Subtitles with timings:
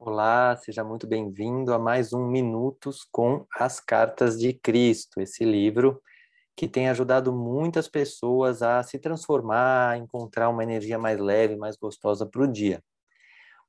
[0.00, 6.00] Olá, seja muito bem-vindo a mais um Minutos com as Cartas de Cristo, esse livro
[6.56, 11.76] que tem ajudado muitas pessoas a se transformar, a encontrar uma energia mais leve, mais
[11.76, 12.80] gostosa para o dia.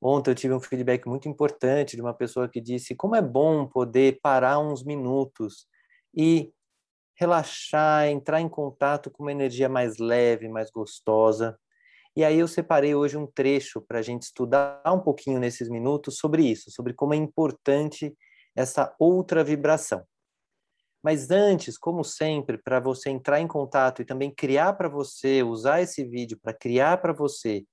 [0.00, 3.66] Ontem eu tive um feedback muito importante de uma pessoa que disse como é bom
[3.66, 5.66] poder parar uns minutos
[6.14, 6.52] e
[7.16, 11.58] relaxar, entrar em contato com uma energia mais leve, mais gostosa.
[12.16, 16.16] E aí eu separei hoje um trecho para a gente estudar um pouquinho nesses minutos
[16.16, 18.14] sobre isso, sobre como é importante
[18.54, 20.04] essa outra vibração.
[21.02, 25.80] Mas antes, como sempre, para você entrar em contato e também criar para você, usar
[25.80, 27.64] esse vídeo para criar para você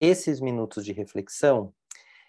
[0.00, 1.74] esses minutos de reflexão,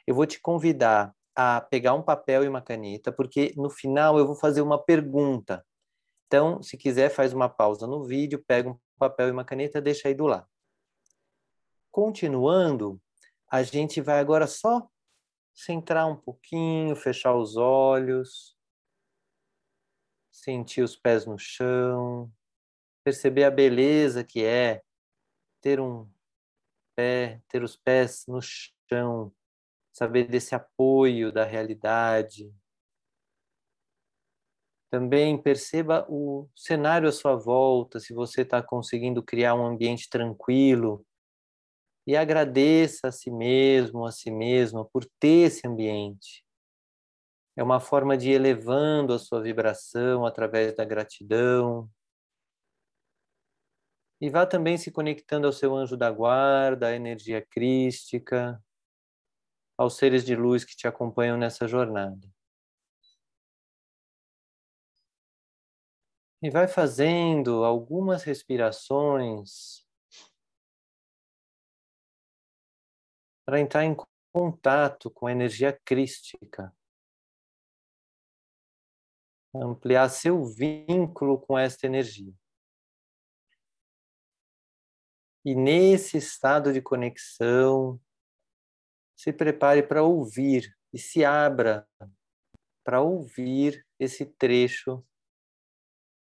[0.06, 4.26] eu vou te convidar a pegar um papel e uma caneta, porque no final eu
[4.26, 5.64] vou fazer uma pergunta.
[6.26, 10.10] Então, se quiser, faz uma pausa no vídeo, pega um papel e uma caneta, deixa
[10.10, 10.48] aí do lado.
[11.98, 13.02] Continuando,
[13.50, 14.88] a gente vai agora só
[15.52, 18.56] centrar um pouquinho, fechar os olhos,
[20.32, 22.32] sentir os pés no chão,
[23.04, 24.84] perceber a beleza que é
[25.60, 26.08] ter um
[26.96, 29.34] pé, ter os pés no chão,
[29.92, 32.54] saber desse apoio da realidade.
[34.92, 41.04] Também perceba o cenário à sua volta, se você está conseguindo criar um ambiente tranquilo.
[42.08, 46.44] E agradeça a si mesmo, a si mesma, por ter esse ambiente.
[47.56, 51.90] É uma forma de ir elevando a sua vibração através da gratidão,
[54.20, 58.62] e vá também se conectando ao seu anjo da guarda, à energia crística,
[59.78, 62.28] aos seres de luz que te acompanham nessa jornada.
[66.42, 69.87] E vai fazendo algumas respirações
[73.48, 73.96] para entrar em
[74.34, 76.76] contato com a energia crística.
[79.56, 82.34] Ampliar seu vínculo com esta energia.
[85.46, 87.98] E nesse estado de conexão,
[89.16, 91.88] se prepare para ouvir e se abra
[92.84, 95.02] para ouvir esse trecho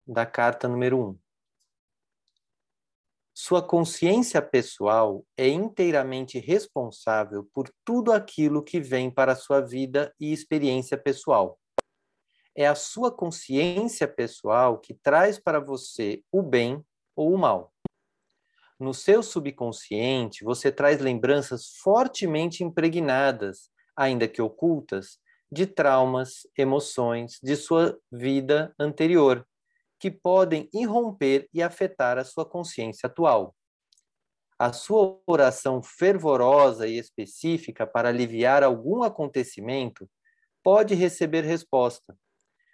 [0.08, 1.10] da carta número 1.
[1.10, 1.29] Um.
[3.42, 10.14] Sua consciência pessoal é inteiramente responsável por tudo aquilo que vem para a sua vida
[10.20, 11.58] e experiência pessoal.
[12.54, 16.84] É a sua consciência pessoal que traz para você o bem
[17.16, 17.74] ou o mal
[18.78, 25.18] no seu subconsciente, você traz lembranças fortemente impregnadas, ainda que ocultas,
[25.52, 29.46] de traumas, emoções de sua vida anterior,
[30.00, 33.56] que podem irromper e afetar a sua consciência atual.
[34.58, 40.10] A sua oração fervorosa e específica para aliviar algum acontecimento
[40.64, 42.18] pode receber resposta,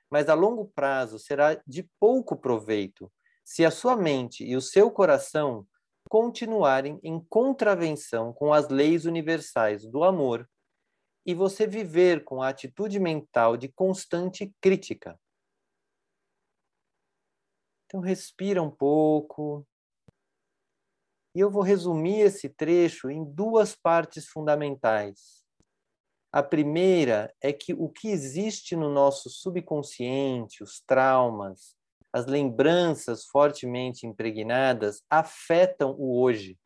[0.10, 3.12] mas a longo prazo será de pouco proveito
[3.44, 5.68] se a sua mente e o seu coração
[6.10, 10.50] continuarem em contravenção com as leis universais do amor
[11.26, 15.20] e você viver com a atitude mental de constante crítica.
[17.86, 19.66] Então, respira um pouco.
[21.36, 25.46] E eu vou resumir esse trecho em duas partes fundamentais.
[26.32, 31.76] A primeira é que o que existe no nosso subconsciente, os traumas,
[32.12, 36.58] as lembranças fortemente impregnadas afetam o hoje.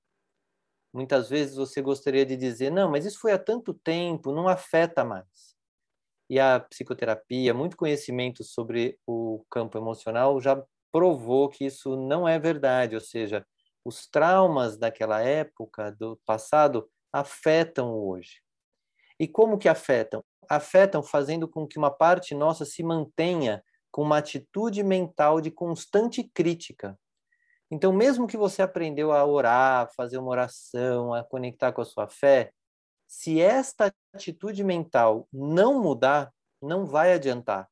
[0.94, 5.04] Muitas vezes você gostaria de dizer, não, mas isso foi há tanto tempo, não afeta
[5.04, 5.56] mais.
[6.30, 12.40] E a psicoterapia, muito conhecimento sobre o campo emocional já provou que isso não é
[12.40, 13.46] verdade, ou seja,
[13.84, 18.42] os traumas daquela época, do passado, afetam hoje.
[19.20, 20.24] E como que afetam?
[20.50, 26.24] Afetam fazendo com que uma parte nossa se mantenha com uma atitude mental de constante
[26.24, 26.98] crítica.
[27.72, 32.08] Então, mesmo que você aprendeu a orar, fazer uma oração, a conectar com a sua
[32.08, 32.52] fé,
[33.08, 36.32] se esta atitude mental não mudar,
[36.62, 37.68] não vai adiantar.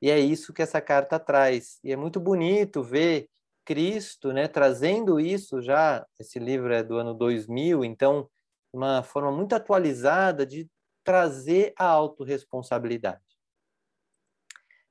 [0.00, 1.78] E é isso que essa carta traz.
[1.84, 3.28] E é muito bonito ver
[3.64, 6.06] Cristo, né, trazendo isso já.
[6.18, 8.28] Esse livro é do ano 2000, então
[8.72, 10.68] uma forma muito atualizada de
[11.04, 13.20] trazer a autorresponsabilidade.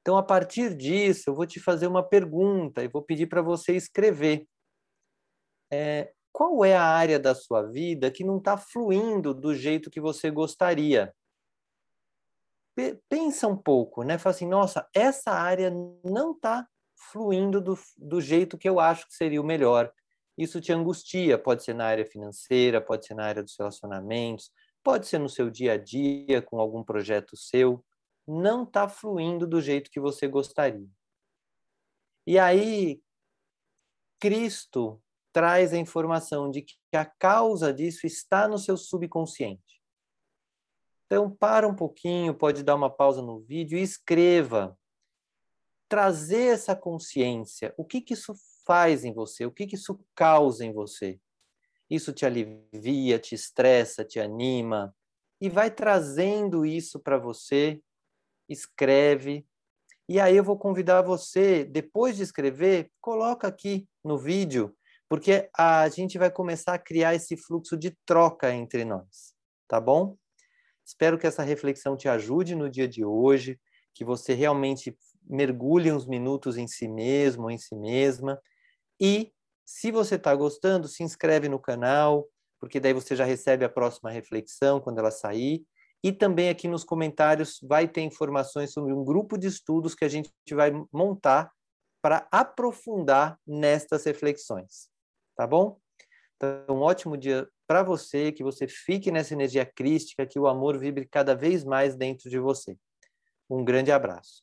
[0.01, 3.75] Então, a partir disso, eu vou te fazer uma pergunta e vou pedir para você
[3.75, 4.47] escrever.
[5.71, 10.01] É, qual é a área da sua vida que não está fluindo do jeito que
[10.01, 11.13] você gostaria?
[13.09, 14.17] Pensa um pouco, né?
[14.17, 15.71] Fala assim, nossa, essa área
[16.03, 16.67] não está
[17.11, 19.91] fluindo do, do jeito que eu acho que seria o melhor.
[20.37, 24.51] Isso te angustia, pode ser na área financeira, pode ser na área dos relacionamentos,
[24.83, 27.83] pode ser no seu dia a dia, com algum projeto seu,
[28.27, 30.87] não está fluindo do jeito que você gostaria.
[32.27, 33.01] E aí,
[34.19, 35.01] Cristo
[35.33, 39.78] traz a informação de que a causa disso está no seu subconsciente.
[41.09, 44.77] Então, para um pouquinho, pode dar uma pausa no vídeo e escreva.
[45.88, 47.73] Trazer essa consciência.
[47.75, 49.44] O que, que isso faz em você?
[49.44, 51.19] O que, que isso causa em você?
[51.89, 54.95] Isso te alivia, te estressa, te anima?
[55.41, 57.81] E vai trazendo isso para você.
[58.47, 59.47] Escreve.
[60.07, 64.75] E aí eu vou convidar você, depois de escrever, coloca aqui no vídeo
[65.09, 69.33] porque a gente vai começar a criar esse fluxo de troca entre nós,
[69.67, 70.15] tá bom?
[70.89, 73.59] Espero que essa reflexão te ajude no dia de hoje,
[73.94, 78.41] que você realmente mergulhe uns minutos em si mesmo, em si mesma.
[79.00, 79.31] E,
[79.63, 82.27] se você está gostando, se inscreve no canal,
[82.59, 85.63] porque daí você já recebe a próxima reflexão quando ela sair.
[86.03, 90.09] E também aqui nos comentários vai ter informações sobre um grupo de estudos que a
[90.09, 91.51] gente vai montar
[92.01, 94.89] para aprofundar nestas reflexões
[95.39, 95.80] tá bom?
[96.41, 100.77] Então, um ótimo dia para você, que você fique nessa energia crística, que o amor
[100.77, 102.77] vibre cada vez mais dentro de você.
[103.50, 104.41] Um grande abraço.